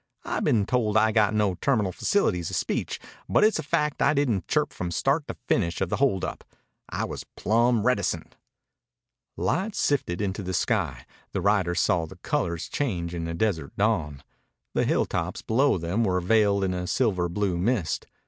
[0.25, 4.15] I been told I got no terminal facilities of speech, but it's a fact I
[4.15, 6.43] didn't chirp from start to finish of the hold up.
[6.89, 8.35] I was plumb reticent."
[9.37, 11.05] Light sifted into the sky.
[11.33, 14.23] The riders saw the colors change in a desert dawn.
[14.73, 18.07] The hilltops below them were veiled in a silver blue mist.